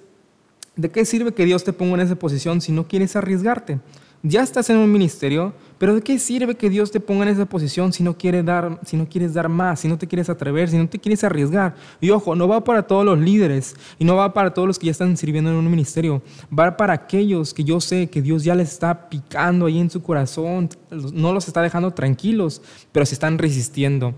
¿de 0.76 0.88
qué 0.88 1.04
sirve 1.04 1.32
que 1.32 1.44
Dios 1.44 1.64
te 1.64 1.72
ponga 1.72 1.94
en 1.94 2.00
esa 2.02 2.14
posición 2.14 2.60
si 2.60 2.70
no 2.70 2.86
quieres 2.86 3.16
arriesgarte? 3.16 3.80
Ya 4.22 4.42
estás 4.42 4.68
en 4.68 4.76
un 4.76 4.92
ministerio, 4.92 5.54
pero 5.78 5.94
¿de 5.94 6.02
qué 6.02 6.18
sirve 6.18 6.54
que 6.54 6.68
Dios 6.68 6.90
te 6.90 7.00
ponga 7.00 7.22
en 7.22 7.30
esa 7.30 7.46
posición 7.46 7.90
si 7.90 8.02
no, 8.02 8.18
quieres 8.18 8.44
dar, 8.44 8.78
si 8.84 8.98
no 8.98 9.08
quieres 9.08 9.32
dar 9.32 9.48
más, 9.48 9.80
si 9.80 9.88
no 9.88 9.96
te 9.96 10.06
quieres 10.06 10.28
atrever, 10.28 10.68
si 10.68 10.76
no 10.76 10.86
te 10.86 10.98
quieres 10.98 11.24
arriesgar? 11.24 11.74
Y 12.02 12.10
ojo, 12.10 12.36
no 12.36 12.46
va 12.46 12.62
para 12.62 12.82
todos 12.82 13.02
los 13.02 13.18
líderes 13.18 13.74
y 13.98 14.04
no 14.04 14.16
va 14.16 14.34
para 14.34 14.52
todos 14.52 14.68
los 14.68 14.78
que 14.78 14.86
ya 14.86 14.92
están 14.92 15.16
sirviendo 15.16 15.50
en 15.50 15.56
un 15.56 15.70
ministerio. 15.70 16.20
Va 16.56 16.76
para 16.76 16.92
aquellos 16.92 17.54
que 17.54 17.64
yo 17.64 17.80
sé 17.80 18.10
que 18.10 18.20
Dios 18.20 18.44
ya 18.44 18.54
les 18.54 18.70
está 18.70 19.08
picando 19.08 19.64
ahí 19.64 19.78
en 19.78 19.88
su 19.88 20.02
corazón, 20.02 20.68
no 20.90 21.32
los 21.32 21.48
está 21.48 21.62
dejando 21.62 21.92
tranquilos, 21.92 22.60
pero 22.92 23.06
se 23.06 23.14
están 23.14 23.38
resistiendo. 23.38 24.12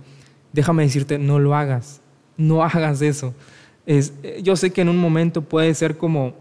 Déjame 0.53 0.83
decirte, 0.83 1.17
no 1.17 1.39
lo 1.39 1.55
hagas, 1.55 2.01
no 2.37 2.65
hagas 2.65 3.03
eso. 3.03 3.35
Es, 3.85 4.13
yo 4.43 4.55
sé 4.55 4.73
que 4.73 4.81
en 4.81 4.89
un 4.89 4.99
momento 4.99 5.43
puede 5.43 5.75
ser 5.75 5.97
como, 5.97 6.35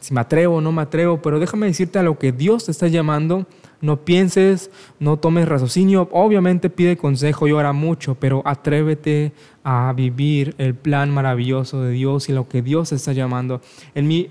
si 0.00 0.14
me 0.14 0.20
atrevo 0.20 0.56
o 0.56 0.60
no 0.60 0.72
me 0.72 0.82
atrevo, 0.82 1.20
pero 1.20 1.38
déjame 1.38 1.66
decirte 1.66 1.98
a 1.98 2.02
lo 2.02 2.18
que 2.18 2.32
Dios 2.32 2.64
te 2.64 2.70
está 2.70 2.88
llamando 2.88 3.46
no 3.80 4.04
pienses, 4.04 4.70
no 4.98 5.18
tomes 5.18 5.48
raciocinio. 5.48 6.08
Obviamente 6.12 6.70
pide 6.70 6.96
consejo 6.96 7.46
y 7.46 7.52
ora 7.52 7.72
mucho, 7.72 8.14
pero 8.14 8.42
atrévete 8.44 9.32
a 9.64 9.92
vivir 9.94 10.54
el 10.58 10.74
plan 10.74 11.10
maravilloso 11.10 11.82
de 11.82 11.92
Dios 11.92 12.28
y 12.28 12.32
lo 12.32 12.48
que 12.48 12.62
Dios 12.62 12.92
está 12.92 13.12
llamando. 13.12 13.60
En 13.94 14.08
mi, 14.08 14.30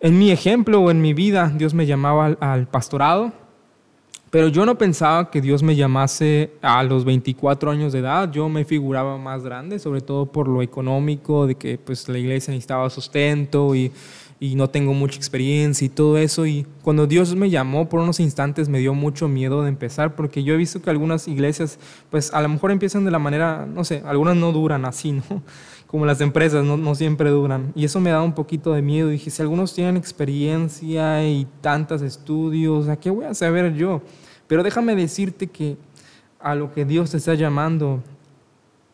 en 0.00 0.18
mi 0.18 0.30
ejemplo 0.30 0.80
o 0.80 0.90
en 0.90 1.00
mi 1.00 1.14
vida, 1.14 1.52
Dios 1.56 1.74
me 1.74 1.86
llamaba 1.86 2.36
al 2.40 2.66
pastorado, 2.66 3.32
pero 4.30 4.48
yo 4.48 4.64
no 4.64 4.78
pensaba 4.78 5.30
que 5.30 5.40
Dios 5.40 5.62
me 5.62 5.76
llamase 5.76 6.52
a 6.62 6.82
los 6.82 7.04
24 7.04 7.70
años 7.70 7.92
de 7.92 7.98
edad. 7.98 8.30
Yo 8.30 8.48
me 8.48 8.64
figuraba 8.64 9.18
más 9.18 9.42
grande, 9.42 9.78
sobre 9.78 10.00
todo 10.00 10.26
por 10.26 10.48
lo 10.48 10.62
económico, 10.62 11.46
de 11.46 11.56
que 11.56 11.78
pues, 11.78 12.08
la 12.08 12.18
iglesia 12.18 12.52
necesitaba 12.52 12.88
sustento 12.90 13.74
y 13.74 13.90
y 14.42 14.54
no 14.54 14.70
tengo 14.70 14.94
mucha 14.94 15.16
experiencia 15.16 15.84
y 15.84 15.90
todo 15.90 16.16
eso. 16.16 16.46
Y 16.46 16.66
cuando 16.82 17.06
Dios 17.06 17.36
me 17.36 17.50
llamó 17.50 17.88
por 17.88 18.00
unos 18.00 18.18
instantes 18.18 18.70
me 18.70 18.78
dio 18.78 18.94
mucho 18.94 19.28
miedo 19.28 19.62
de 19.62 19.68
empezar 19.68 20.16
porque 20.16 20.42
yo 20.42 20.54
he 20.54 20.56
visto 20.56 20.80
que 20.80 20.88
algunas 20.88 21.28
iglesias 21.28 21.78
pues 22.10 22.32
a 22.32 22.40
lo 22.40 22.48
mejor 22.48 22.70
empiezan 22.72 23.04
de 23.04 23.10
la 23.10 23.18
manera, 23.18 23.66
no 23.66 23.84
sé, 23.84 24.02
algunas 24.06 24.36
no 24.36 24.50
duran 24.50 24.86
así, 24.86 25.12
¿no? 25.12 25.22
Como 25.90 26.06
las 26.06 26.20
empresas, 26.20 26.64
no, 26.64 26.94
siempre 26.94 27.30
duran. 27.30 27.72
Y 27.74 27.84
eso 27.84 27.98
me 27.98 28.10
da 28.10 28.22
un 28.22 28.32
poquito 28.32 28.72
de 28.72 28.80
miedo. 28.80 29.08
Dije, 29.08 29.28
si 29.28 29.42
algunos 29.42 29.74
tienen 29.74 29.96
experiencia 29.96 31.26
y 31.28 31.48
tantos 31.60 32.00
estudios, 32.00 32.88
¿a 32.88 32.94
qué 32.94 33.10
voy 33.10 33.24
a 33.24 33.34
saber 33.34 33.74
yo? 33.74 34.00
Pero 34.46 34.62
déjame 34.62 34.94
decirte 34.94 35.48
que 35.48 35.76
a 36.38 36.54
lo 36.54 36.72
que 36.72 36.84
Dios 36.84 37.10
te 37.10 37.16
está 37.16 37.34
llamando, 37.34 38.00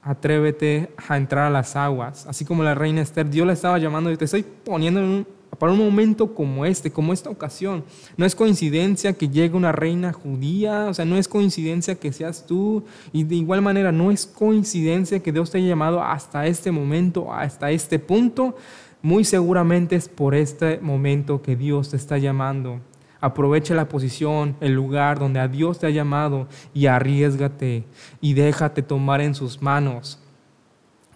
atrévete 0.00 0.88
a 1.09 1.19
entrar 1.19 1.49
a 1.49 1.50
las 1.50 1.76
aguas. 1.76 2.26
Así 2.29 2.47
como 2.47 2.62
la 2.62 2.75
reina 2.75 3.03
Esther, 3.03 3.29
Dios 3.29 3.47
la 3.47 3.53
estaba 3.53 3.76
llamando 3.76 4.11
y 4.11 4.17
te 4.17 4.25
estoy 4.25 4.43
poniendo 4.43 5.00
en 5.00 5.07
un 5.07 5.26
para 5.59 5.73
un 5.73 5.79
momento 5.79 6.35
como 6.35 6.65
este, 6.67 6.91
como 6.91 7.13
esta 7.13 7.31
ocasión. 7.31 7.85
No 8.17 8.27
es 8.27 8.35
coincidencia 8.35 9.13
que 9.13 9.29
llegue 9.29 9.57
una 9.57 9.73
reina 9.73 10.13
judía, 10.13 10.87
o 10.89 10.95
sea, 10.95 11.05
no 11.05 11.17
es 11.17 11.29
coincidencia 11.29 11.95
que 11.95 12.13
seas 12.13 12.47
tú, 12.47 12.85
y 13.13 13.25
de 13.25 13.37
igual 13.37 13.63
manera 13.63 13.93
no 13.93 14.11
es 14.11 14.27
coincidencia 14.27 15.21
que 15.21 15.33
Dios 15.33 15.51
te 15.51 15.59
haya 15.59 15.69
llamado 15.69 16.03
hasta 16.03 16.47
este 16.47 16.71
momento, 16.71 17.33
hasta 17.33 17.71
este 17.71 17.99
punto. 17.99 18.57
Muy 19.03 19.25
seguramente 19.25 19.97
es 19.97 20.09
por 20.09 20.35
este 20.35 20.79
momento 20.81 21.43
que 21.43 21.57
Dios 21.57 21.91
te 21.91 21.97
está 21.97 22.19
llamando. 22.19 22.81
Aprovecha 23.21 23.75
la 23.75 23.89
posición, 23.89 24.57
el 24.61 24.73
lugar 24.73 25.19
donde 25.19 25.41
a 25.41 25.49
Dios 25.49 25.79
te 25.79 25.87
ha 25.87 25.91
llamado 25.91 26.49
y 26.75 26.87
arriesgate 26.87 27.85
y 28.21 28.35
déjate 28.35 28.83
tomar 28.83 29.21
en 29.21 29.35
sus 29.35 29.63
manos. 29.63 30.21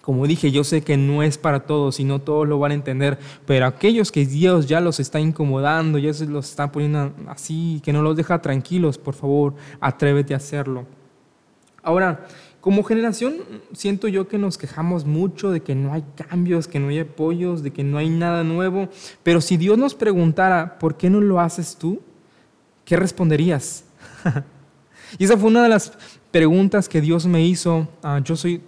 Como 0.02 0.26
dije, 0.26 0.50
yo 0.50 0.64
sé 0.64 0.82
que 0.82 0.96
no 0.96 1.22
es 1.22 1.36
para 1.36 1.66
todos 1.66 2.00
y 2.00 2.04
no 2.04 2.20
todos 2.20 2.48
lo 2.48 2.58
van 2.58 2.72
a 2.72 2.74
entender, 2.74 3.18
pero 3.46 3.66
aquellos 3.66 4.10
que 4.10 4.24
Dios 4.24 4.66
ya 4.66 4.80
los 4.80 4.98
está 4.98 5.20
incomodando, 5.20 5.98
ya 5.98 6.12
se 6.14 6.26
los 6.26 6.48
está 6.48 6.72
poniendo 6.72 7.12
así, 7.28 7.80
que 7.84 7.92
no 7.92 8.02
los 8.02 8.16
deja 8.16 8.40
tranquilos, 8.40 8.96
por 8.96 9.14
favor, 9.14 9.54
atrévete 9.80 10.32
a 10.32 10.38
hacerlo. 10.38 10.86
Ahora, 11.82 12.26
como 12.60 12.82
generación, 12.82 13.36
siento 13.72 14.06
yo 14.08 14.28
que 14.28 14.36
nos 14.36 14.58
quejamos 14.58 15.06
mucho 15.06 15.50
de 15.50 15.60
que 15.60 15.74
no 15.74 15.94
hay 15.94 16.04
cambios, 16.14 16.68
que 16.68 16.78
no 16.78 16.88
hay 16.88 17.00
apoyos, 17.00 17.62
de 17.62 17.70
que 17.70 17.84
no 17.84 17.96
hay 17.96 18.10
nada 18.10 18.44
nuevo, 18.44 18.88
pero 19.22 19.40
si 19.40 19.56
Dios 19.56 19.78
nos 19.78 19.94
preguntara, 19.94 20.78
¿por 20.78 20.96
qué 20.96 21.08
no 21.08 21.20
lo 21.20 21.40
haces 21.40 21.76
tú? 21.76 22.02
¿Qué 22.84 22.96
responderías? 22.96 23.84
y 25.18 25.24
esa 25.24 25.38
fue 25.38 25.48
una 25.48 25.62
de 25.62 25.70
las 25.70 25.92
preguntas 26.30 26.88
que 26.88 27.00
Dios 27.00 27.26
me 27.26 27.46
hizo. 27.46 27.88
Ah, 28.02 28.20
yo 28.22 28.36
soy 28.36 28.60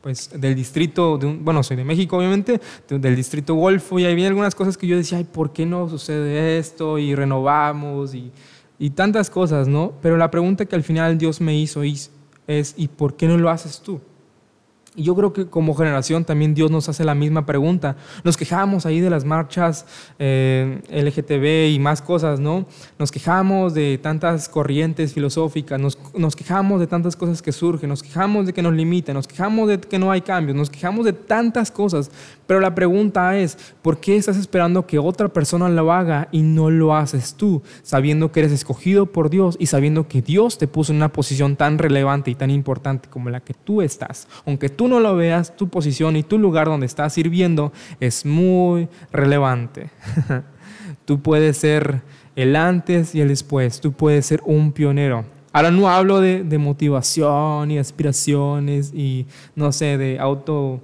pues 0.00 0.30
del 0.34 0.54
distrito, 0.54 1.18
de 1.18 1.26
bueno, 1.26 1.62
soy 1.62 1.76
de 1.76 1.84
México 1.84 2.16
obviamente, 2.16 2.60
del 2.88 3.16
distrito 3.16 3.54
Golfo, 3.54 3.98
y 3.98 4.06
había 4.06 4.28
algunas 4.28 4.54
cosas 4.54 4.76
que 4.76 4.86
yo 4.86 4.96
decía, 4.96 5.18
ay, 5.18 5.24
¿por 5.24 5.52
qué 5.52 5.66
no 5.66 5.88
sucede 5.88 6.58
esto? 6.58 6.98
Y 6.98 7.14
renovamos 7.14 8.14
y, 8.14 8.32
y 8.78 8.90
tantas 8.90 9.28
cosas, 9.28 9.68
¿no? 9.68 9.92
Pero 10.00 10.16
la 10.16 10.30
pregunta 10.30 10.64
que 10.64 10.74
al 10.74 10.82
final 10.82 11.18
Dios 11.18 11.40
me 11.40 11.56
hizo 11.56 11.82
es, 11.82 12.74
¿y 12.76 12.88
por 12.88 13.14
qué 13.14 13.28
no 13.28 13.36
lo 13.36 13.50
haces 13.50 13.80
tú? 13.80 14.00
Y 14.96 15.04
yo 15.04 15.14
creo 15.14 15.32
que 15.32 15.46
como 15.46 15.74
generación 15.74 16.24
también 16.24 16.52
Dios 16.52 16.68
nos 16.68 16.88
hace 16.88 17.04
la 17.04 17.14
misma 17.14 17.46
pregunta. 17.46 17.96
Nos 18.24 18.36
quejamos 18.36 18.86
ahí 18.86 18.98
de 18.98 19.08
las 19.08 19.24
marchas 19.24 19.86
eh, 20.18 20.80
LGTB 20.90 21.72
y 21.72 21.78
más 21.78 22.02
cosas, 22.02 22.40
¿no? 22.40 22.66
Nos 22.98 23.12
quejamos 23.12 23.72
de 23.72 23.98
tantas 23.98 24.48
corrientes 24.48 25.12
filosóficas, 25.12 25.78
nos, 25.78 25.96
nos, 26.14 26.34
quejamos 26.34 26.80
de 26.80 26.88
tantas 26.88 27.14
cosas 27.14 27.40
que 27.40 27.52
surgen, 27.52 27.88
nos 27.88 28.02
quejamos 28.02 28.46
de 28.46 28.52
que 28.52 28.62
nos 28.62 28.74
limitan, 28.74 29.14
nos 29.14 29.28
quejamos 29.28 29.68
de 29.68 29.78
que 29.78 29.98
no 29.98 30.10
hay 30.10 30.22
cambios, 30.22 30.56
nos 30.56 30.70
quejamos 30.70 31.04
de 31.04 31.12
tantas 31.12 31.70
cosas. 31.70 32.10
Pero 32.48 32.58
la 32.58 32.74
pregunta 32.74 33.38
es, 33.38 33.56
¿por 33.82 34.00
qué 34.00 34.16
estás 34.16 34.36
esperando 34.36 34.84
que 34.84 34.98
otra 34.98 35.28
persona 35.28 35.68
lo 35.68 35.92
haga 35.92 36.26
y 36.32 36.42
no 36.42 36.68
lo 36.68 36.96
haces 36.96 37.34
tú, 37.34 37.62
sabiendo 37.84 38.32
que 38.32 38.40
eres 38.40 38.50
escogido 38.50 39.06
por 39.06 39.30
Dios 39.30 39.56
y 39.60 39.66
sabiendo 39.66 40.08
que 40.08 40.20
Dios 40.20 40.58
te 40.58 40.66
puso 40.66 40.90
en 40.90 40.96
una 40.96 41.12
posición 41.12 41.54
tan 41.54 41.78
relevante 41.78 42.28
y 42.28 42.34
tan 42.34 42.50
importante 42.50 43.08
como 43.08 43.30
la 43.30 43.38
que 43.38 43.54
tú 43.54 43.82
estás? 43.82 44.26
Aunque 44.46 44.68
no 44.88 45.00
lo 45.00 45.16
veas, 45.16 45.56
tu 45.56 45.68
posición 45.68 46.16
y 46.16 46.22
tu 46.22 46.38
lugar 46.38 46.66
donde 46.66 46.86
estás 46.86 47.12
sirviendo 47.12 47.72
es 48.00 48.24
muy 48.24 48.88
relevante. 49.12 49.90
tú 51.04 51.20
puedes 51.20 51.56
ser 51.56 52.02
el 52.36 52.56
antes 52.56 53.14
y 53.14 53.20
el 53.20 53.28
después, 53.28 53.80
tú 53.80 53.92
puedes 53.92 54.26
ser 54.26 54.40
un 54.44 54.72
pionero. 54.72 55.24
Ahora 55.52 55.70
no 55.70 55.88
hablo 55.88 56.20
de, 56.20 56.44
de 56.44 56.58
motivación 56.58 57.70
y 57.70 57.78
aspiraciones 57.78 58.92
y, 58.94 59.26
no 59.56 59.72
sé, 59.72 59.98
de 59.98 60.18
auto, 60.18 60.80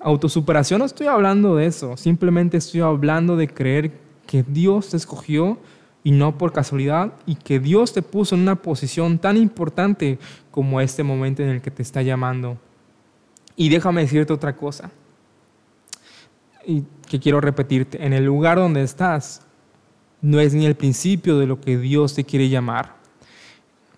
autosuperación, 0.00 0.80
no 0.80 0.84
estoy 0.84 1.06
hablando 1.06 1.56
de 1.56 1.66
eso, 1.66 1.96
simplemente 1.96 2.58
estoy 2.58 2.82
hablando 2.82 3.36
de 3.36 3.48
creer 3.48 3.92
que 4.26 4.42
Dios 4.42 4.90
te 4.90 4.98
escogió 4.98 5.58
y 6.06 6.12
no 6.12 6.38
por 6.38 6.52
casualidad, 6.52 7.14
y 7.26 7.34
que 7.34 7.58
Dios 7.58 7.92
te 7.92 8.00
puso 8.00 8.36
en 8.36 8.42
una 8.42 8.54
posición 8.54 9.18
tan 9.18 9.36
importante 9.36 10.20
como 10.52 10.80
este 10.80 11.02
momento 11.02 11.42
en 11.42 11.48
el 11.48 11.60
que 11.60 11.72
te 11.72 11.82
está 11.82 12.00
llamando. 12.00 12.58
Y 13.56 13.68
déjame 13.68 14.02
decirte 14.02 14.32
otra 14.32 14.54
cosa, 14.54 14.90
que 17.08 17.20
quiero 17.20 17.40
repetirte, 17.40 18.04
en 18.04 18.12
el 18.12 18.24
lugar 18.24 18.58
donde 18.58 18.82
estás 18.82 19.42
no 20.20 20.40
es 20.40 20.54
ni 20.54 20.66
el 20.66 20.74
principio 20.74 21.38
de 21.38 21.46
lo 21.46 21.60
que 21.60 21.78
Dios 21.78 22.14
te 22.14 22.24
quiere 22.24 22.48
llamar. 22.48 22.96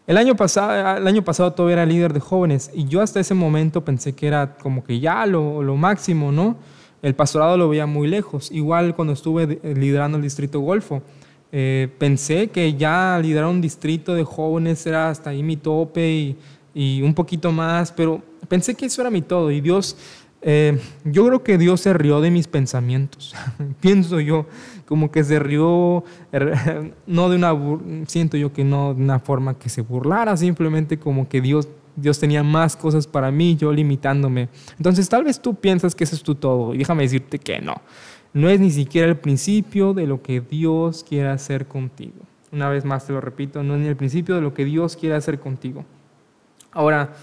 El 0.06 0.16
año, 0.16 0.36
pasado, 0.36 0.98
el 0.98 1.06
año 1.06 1.22
pasado 1.22 1.52
todavía 1.52 1.74
era 1.74 1.86
líder 1.86 2.12
de 2.12 2.20
jóvenes 2.20 2.70
y 2.74 2.86
yo 2.86 3.02
hasta 3.02 3.20
ese 3.20 3.34
momento 3.34 3.84
pensé 3.84 4.14
que 4.14 4.26
era 4.26 4.56
como 4.56 4.82
que 4.82 5.00
ya 5.00 5.26
lo, 5.26 5.62
lo 5.62 5.76
máximo, 5.76 6.32
¿no? 6.32 6.56
El 7.02 7.14
pastorado 7.14 7.56
lo 7.56 7.68
veía 7.68 7.86
muy 7.86 8.08
lejos. 8.08 8.50
Igual 8.50 8.94
cuando 8.94 9.12
estuve 9.12 9.60
liderando 9.62 10.16
el 10.16 10.22
distrito 10.22 10.60
Golfo, 10.60 11.02
eh, 11.50 11.88
pensé 11.98 12.48
que 12.48 12.74
ya 12.74 13.18
liderar 13.22 13.48
un 13.48 13.60
distrito 13.60 14.14
de 14.14 14.24
jóvenes 14.24 14.86
era 14.86 15.08
hasta 15.08 15.30
ahí 15.30 15.42
mi 15.42 15.56
tope 15.56 16.10
y, 16.10 16.36
y 16.78 17.02
un 17.02 17.12
poquito 17.12 17.50
más, 17.50 17.90
pero 17.90 18.22
pensé 18.46 18.76
que 18.76 18.86
eso 18.86 19.00
era 19.00 19.10
mi 19.10 19.20
todo 19.20 19.50
y 19.50 19.60
Dios, 19.60 19.96
eh, 20.40 20.78
yo 21.04 21.26
creo 21.26 21.42
que 21.42 21.58
Dios 21.58 21.80
se 21.80 21.92
rió 21.92 22.20
de 22.20 22.30
mis 22.30 22.46
pensamientos, 22.46 23.34
pienso 23.80 24.20
yo, 24.20 24.46
como 24.86 25.10
que 25.10 25.24
se 25.24 25.40
rió, 25.40 26.04
er, 26.30 26.94
no 27.08 27.30
de 27.30 27.34
una, 27.34 27.52
siento 28.06 28.36
yo 28.36 28.52
que 28.52 28.62
no 28.62 28.94
de 28.94 29.02
una 29.02 29.18
forma 29.18 29.58
que 29.58 29.68
se 29.68 29.82
burlara, 29.82 30.36
simplemente 30.36 31.00
como 31.00 31.28
que 31.28 31.40
Dios, 31.40 31.68
Dios 31.96 32.20
tenía 32.20 32.44
más 32.44 32.76
cosas 32.76 33.08
para 33.08 33.32
mí, 33.32 33.56
yo 33.56 33.72
limitándome. 33.72 34.48
Entonces 34.76 35.08
tal 35.08 35.24
vez 35.24 35.42
tú 35.42 35.56
piensas 35.56 35.96
que 35.96 36.04
eso 36.04 36.14
es 36.14 36.22
tu 36.22 36.36
todo 36.36 36.74
y 36.74 36.78
déjame 36.78 37.02
decirte 37.02 37.40
que 37.40 37.60
no, 37.60 37.82
no 38.32 38.48
es 38.48 38.60
ni 38.60 38.70
siquiera 38.70 39.08
el 39.08 39.16
principio 39.16 39.94
de 39.94 40.06
lo 40.06 40.22
que 40.22 40.40
Dios 40.42 41.02
quiere 41.02 41.28
hacer 41.28 41.66
contigo. 41.66 42.20
Una 42.52 42.68
vez 42.68 42.84
más 42.84 43.04
te 43.04 43.12
lo 43.12 43.20
repito, 43.20 43.64
no 43.64 43.74
es 43.74 43.80
ni 43.80 43.88
el 43.88 43.96
principio 43.96 44.36
de 44.36 44.42
lo 44.42 44.54
que 44.54 44.64
Dios 44.64 44.94
quiere 44.94 45.16
hacer 45.16 45.40
contigo. 45.40 45.84
Ahora, 46.72 47.14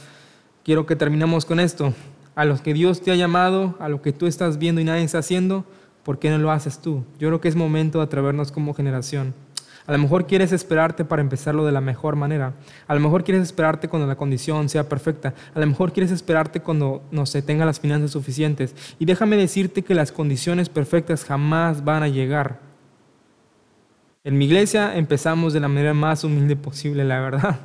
quiero 0.63 0.85
que 0.85 0.95
terminemos 0.95 1.45
con 1.45 1.59
esto. 1.59 1.93
A 2.35 2.43
los 2.43 2.61
que 2.61 2.73
Dios 2.73 3.01
te 3.01 3.11
ha 3.11 3.15
llamado, 3.15 3.75
a 3.79 3.87
lo 3.87 4.01
que 4.01 4.11
tú 4.11 4.27
estás 4.27 4.57
viendo 4.57 4.81
y 4.81 4.83
nadie 4.83 5.03
está 5.03 5.19
haciendo, 5.19 5.63
¿por 6.03 6.19
qué 6.19 6.29
no 6.29 6.37
lo 6.37 6.51
haces 6.51 6.79
tú? 6.79 7.05
Yo 7.19 7.29
creo 7.29 7.39
que 7.39 7.47
es 7.47 7.55
momento 7.55 7.99
de 7.99 8.05
atrevernos 8.05 8.51
como 8.51 8.73
generación. 8.73 9.33
A 9.87 9.91
lo 9.91 9.99
mejor 9.99 10.25
quieres 10.25 10.51
esperarte 10.51 11.05
para 11.05 11.21
empezarlo 11.21 11.63
de 11.65 11.71
la 11.71 11.79
mejor 11.79 12.15
manera. 12.15 12.53
A 12.87 12.95
lo 12.95 12.99
mejor 12.99 13.23
quieres 13.23 13.43
esperarte 13.43 13.87
cuando 13.87 14.07
la 14.07 14.15
condición 14.15 14.67
sea 14.67 14.89
perfecta. 14.89 15.35
A 15.53 15.59
lo 15.59 15.67
mejor 15.67 15.93
quieres 15.93 16.11
esperarte 16.11 16.59
cuando 16.59 17.03
no 17.11 17.27
se 17.27 17.43
tenga 17.43 17.65
las 17.65 17.79
finanzas 17.79 18.11
suficientes. 18.11 18.75
Y 18.97 19.05
déjame 19.05 19.37
decirte 19.37 19.83
que 19.83 19.93
las 19.93 20.11
condiciones 20.11 20.69
perfectas 20.69 21.23
jamás 21.23 21.85
van 21.85 22.01
a 22.01 22.07
llegar. 22.07 22.59
En 24.23 24.39
mi 24.39 24.45
iglesia 24.45 24.97
empezamos 24.97 25.53
de 25.53 25.59
la 25.59 25.67
manera 25.67 25.93
más 25.93 26.23
humilde 26.23 26.55
posible, 26.55 27.05
la 27.05 27.19
verdad 27.19 27.59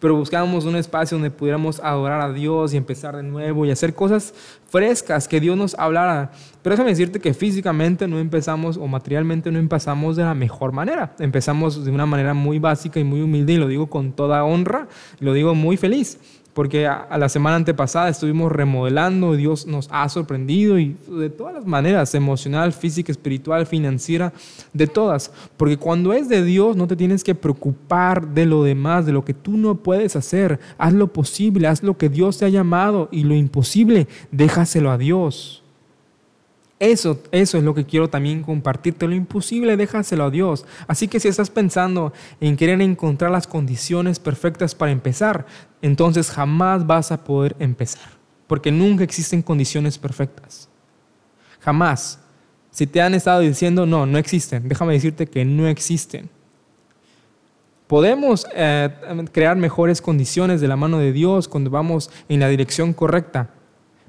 pero 0.00 0.14
buscábamos 0.14 0.64
un 0.64 0.76
espacio 0.76 1.16
donde 1.16 1.30
pudiéramos 1.30 1.80
adorar 1.80 2.20
a 2.20 2.32
Dios 2.32 2.74
y 2.74 2.76
empezar 2.76 3.16
de 3.16 3.22
nuevo 3.22 3.66
y 3.66 3.70
hacer 3.70 3.94
cosas 3.94 4.34
frescas, 4.68 5.28
que 5.28 5.40
Dios 5.40 5.56
nos 5.56 5.74
hablara. 5.78 6.30
Pero 6.62 6.74
déjame 6.74 6.90
decirte 6.90 7.20
que 7.20 7.34
físicamente 7.34 8.06
no 8.06 8.18
empezamos 8.18 8.76
o 8.76 8.86
materialmente 8.86 9.50
no 9.50 9.58
empezamos 9.58 10.16
de 10.16 10.24
la 10.24 10.34
mejor 10.34 10.72
manera. 10.72 11.14
Empezamos 11.18 11.84
de 11.84 11.90
una 11.90 12.06
manera 12.06 12.34
muy 12.34 12.58
básica 12.58 13.00
y 13.00 13.04
muy 13.04 13.20
humilde 13.20 13.54
y 13.54 13.56
lo 13.56 13.68
digo 13.68 13.88
con 13.88 14.12
toda 14.12 14.44
honra, 14.44 14.88
lo 15.20 15.32
digo 15.32 15.54
muy 15.54 15.76
feliz 15.76 16.18
porque 16.58 16.88
a, 16.88 17.16
la 17.16 17.28
semana 17.28 17.54
antepasada 17.54 18.08
estuvimos 18.08 18.50
remodelando, 18.50 19.36
Dios 19.36 19.68
nos 19.68 19.88
ha 19.92 20.08
sorprendido 20.08 20.76
y 20.76 20.96
de 21.06 21.30
todas 21.30 21.54
las 21.54 21.64
maneras, 21.64 22.16
emocional, 22.16 22.72
física, 22.72 23.12
espiritual, 23.12 23.64
financiera, 23.64 24.32
de 24.72 24.88
todas. 24.88 25.30
Porque 25.56 25.76
cuando 25.76 26.12
es 26.12 26.28
de 26.28 26.42
Dios 26.42 26.74
no 26.74 26.88
te 26.88 26.96
tienes 26.96 27.22
que 27.22 27.36
preocupar 27.36 28.26
de 28.26 28.44
lo 28.44 28.64
demás, 28.64 29.06
de 29.06 29.12
lo 29.12 29.24
que 29.24 29.34
tú 29.34 29.56
no 29.56 29.76
puedes 29.76 30.16
hacer. 30.16 30.58
Haz 30.78 30.94
lo 30.94 31.06
posible, 31.12 31.68
haz 31.68 31.84
lo 31.84 31.96
que 31.96 32.08
Dios 32.08 32.38
te 32.38 32.46
ha 32.46 32.48
llamado 32.48 33.08
y 33.12 33.22
lo 33.22 33.36
imposible, 33.36 34.08
déjaselo 34.32 34.90
a 34.90 34.98
Dios. 34.98 35.62
Eso, 36.80 37.20
eso 37.32 37.58
es 37.58 37.64
lo 37.64 37.74
que 37.74 37.84
quiero 37.84 38.08
también 38.08 38.42
compartirte. 38.42 39.08
Lo 39.08 39.14
imposible, 39.14 39.76
déjaselo 39.76 40.24
a 40.24 40.30
Dios. 40.30 40.64
Así 40.86 41.08
que 41.08 41.18
si 41.18 41.26
estás 41.26 41.50
pensando 41.50 42.12
en 42.40 42.56
querer 42.56 42.80
encontrar 42.80 43.32
las 43.32 43.48
condiciones 43.48 44.20
perfectas 44.20 44.74
para 44.74 44.92
empezar, 44.92 45.46
entonces 45.82 46.30
jamás 46.30 46.86
vas 46.86 47.10
a 47.10 47.24
poder 47.24 47.56
empezar. 47.58 48.10
Porque 48.46 48.70
nunca 48.70 49.02
existen 49.02 49.42
condiciones 49.42 49.98
perfectas. 49.98 50.68
Jamás. 51.60 52.20
Si 52.70 52.86
te 52.86 53.00
han 53.00 53.14
estado 53.14 53.40
diciendo, 53.40 53.86
no, 53.86 54.06
no 54.06 54.18
existen, 54.18 54.68
déjame 54.68 54.92
decirte 54.92 55.26
que 55.26 55.44
no 55.44 55.66
existen. 55.66 56.30
Podemos 57.88 58.46
eh, 58.54 58.90
crear 59.32 59.56
mejores 59.56 60.00
condiciones 60.00 60.60
de 60.60 60.68
la 60.68 60.76
mano 60.76 60.98
de 60.98 61.12
Dios 61.12 61.48
cuando 61.48 61.70
vamos 61.70 62.10
en 62.28 62.38
la 62.38 62.48
dirección 62.48 62.92
correcta, 62.92 63.50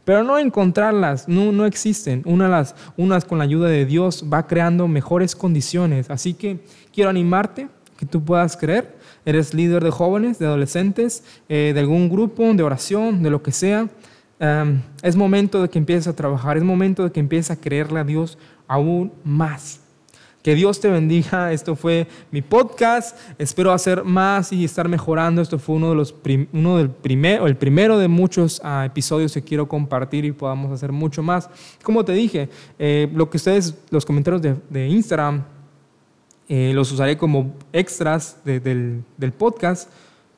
pero 0.10 0.24
no 0.24 0.40
encontrarlas, 0.40 1.28
no, 1.28 1.52
no 1.52 1.68
existen. 1.68 2.24
Una 2.26 2.48
las, 2.48 2.74
unas 2.98 3.26
con 3.26 3.38
la 3.38 3.44
ayuda 3.44 3.70
de 3.70 3.86
Dios 3.86 4.26
va 4.34 4.48
creando 4.48 4.88
mejores 4.88 5.36
condiciones. 5.36 6.10
Así 6.10 6.34
que 6.34 6.62
quiero 6.92 7.12
animarte 7.12 7.68
que 7.96 8.08
tú 8.08 8.26
puedas 8.26 8.58
creer. 8.58 8.98
Eres 9.24 9.54
líder 9.54 9.84
de 9.84 9.92
jóvenes, 9.92 10.40
de 10.40 10.48
adolescentes, 10.48 11.24
eh, 11.48 11.74
de 11.76 11.80
algún 11.80 12.10
grupo, 12.10 12.52
de 12.56 12.64
oración, 12.64 13.22
de 13.22 13.30
lo 13.30 13.44
que 13.44 13.52
sea. 13.52 13.88
Es 15.04 15.16
momento 15.16 15.62
de 15.62 15.70
que 15.70 15.78
empieces 15.78 16.08
a 16.08 16.16
trabajar, 16.16 16.58
es 16.58 16.64
momento 16.64 17.04
de 17.04 17.12
que 17.12 17.20
empieces 17.20 17.52
a 17.52 17.62
creerle 17.62 18.00
a 18.00 18.04
Dios 18.04 18.40
aún 18.68 19.14
más. 19.24 19.79
Que 20.42 20.56
Dios 20.56 20.80
te 20.80 20.90
bendiga. 20.90 21.52
Esto 21.52 21.76
fue 21.76 22.08
mi 22.32 22.42
podcast. 22.42 23.18
Espero 23.38 23.74
hacer 23.74 24.04
más 24.04 24.54
y 24.54 24.64
estar 24.64 24.88
mejorando. 24.88 25.42
Esto 25.42 25.60
fue 25.60 25.76
uno 25.76 25.90
de 25.90 25.96
los 25.96 26.16
uno 26.54 26.78
del 26.78 26.90
primer, 26.90 27.42
el 27.42 27.58
primero 27.58 27.98
de 27.98 28.08
muchos 28.08 28.62
ah, 28.64 28.86
episodios 28.86 29.34
que 29.34 29.42
quiero 29.42 29.68
compartir 29.68 30.24
y 30.24 30.32
podamos 30.32 30.72
hacer 30.72 30.92
mucho 30.92 31.22
más. 31.22 31.50
Como 31.84 32.06
te 32.06 32.14
dije, 32.14 32.50
eh, 32.78 33.10
lo 33.14 33.30
que 33.30 33.38
ustedes, 33.38 33.76
los 33.90 34.06
comentarios 34.06 34.42
de, 34.42 34.88
Instagram, 34.88 35.44
eh, 36.48 36.72
los 36.74 36.92
usaré 36.92 37.18
como 37.18 37.54
extras 37.74 38.38
del, 38.46 39.04
del 39.18 39.32
podcast 39.34 39.90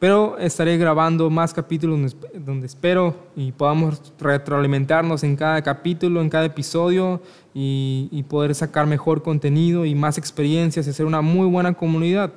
pero 0.01 0.35
estaré 0.39 0.79
grabando 0.79 1.29
más 1.29 1.53
capítulos 1.53 2.15
donde 2.33 2.65
espero 2.65 3.15
y 3.35 3.51
podamos 3.51 4.11
retroalimentarnos 4.19 5.23
en 5.23 5.35
cada 5.35 5.61
capítulo, 5.61 6.21
en 6.21 6.29
cada 6.31 6.45
episodio 6.45 7.21
y, 7.53 8.25
poder 8.27 8.55
sacar 8.55 8.87
mejor 8.87 9.21
contenido 9.21 9.85
y 9.85 9.93
más 9.93 10.17
experiencias 10.17 10.87
y 10.87 10.89
hacer 10.89 11.05
una 11.05 11.21
muy 11.21 11.45
buena 11.45 11.75
comunidad. 11.75 12.33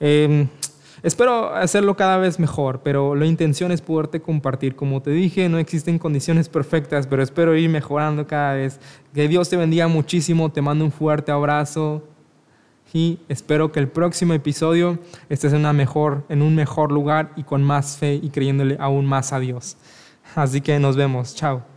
Em, 0.00 0.48
espero 1.04 1.54
hacerlo 1.54 1.94
cada 1.94 2.18
vez 2.18 2.40
mejor, 2.40 2.80
pero 2.82 3.14
la 3.14 3.26
intención 3.26 3.70
es 3.70 3.80
poderte 3.80 4.20
compartir. 4.20 4.74
Como 4.74 5.00
te 5.00 5.12
dije, 5.12 5.48
no 5.48 5.58
existen 5.58 6.00
condiciones 6.00 6.48
perfectas, 6.48 7.06
pero 7.06 7.22
espero 7.22 7.56
ir 7.56 7.70
mejorando 7.70 8.26
cada 8.26 8.54
vez. 8.54 8.80
Que 9.14 9.28
Dios 9.28 9.48
te 9.48 9.56
bendiga 9.56 9.86
muchísimo, 9.86 10.50
te 10.50 10.60
mando 10.60 10.84
un 10.84 10.90
fuerte 10.90 11.30
abrazo 11.30 12.02
y 12.94 13.18
espero 13.28 13.72
que 13.72 13.80
el 13.80 13.88
próximo 13.88 14.32
episodio 14.34 15.00
estés 15.28 15.52
en, 15.52 15.66
en 15.66 16.42
un 16.42 16.54
mejor 16.54 16.92
lugar 16.92 17.32
y 17.36 17.42
con 17.42 17.62
más 17.62 17.98
fe 17.98 18.14
y 18.14 18.30
creyéndole 18.30 18.76
aún 18.80 19.04
más 19.04 19.32
a 19.32 19.40
Dios. 19.40 19.76
Así 20.36 20.60
que 20.60 20.78
nos 20.78 20.96
vemos. 20.96 21.34
Chao. 21.34 21.73